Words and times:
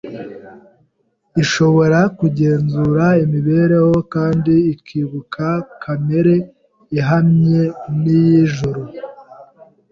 ishobora 1.43 1.99
kugenzura 2.19 3.05
imibereho 3.23 3.93
kandi 4.13 4.53
ikubaka 4.73 5.47
kamere 5.81 6.35
ihwanye 6.97 7.61
n’iy’ijuru. 8.01 8.81